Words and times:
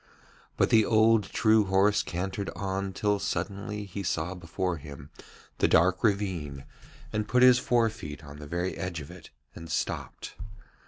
But 0.57 0.71
the 0.71 0.83
old 0.83 1.25
true 1.25 1.65
horse 1.65 2.01
cantered 2.01 2.49
on 2.55 2.91
till 2.91 3.19
suddenly 3.19 3.85
he 3.85 4.01
saw 4.01 4.33
before 4.33 4.77
him 4.77 5.11
the 5.59 5.67
dark 5.67 6.03
ravine 6.03 6.65
and 7.13 7.27
put 7.27 7.43
his 7.43 7.59
forefeet 7.59 8.23
out 8.23 8.31
on 8.31 8.37
the 8.39 8.47
very 8.47 8.75
edge 8.75 8.99
of 8.99 9.11
it 9.11 9.29
and 9.53 9.69
stopped. 9.69 10.33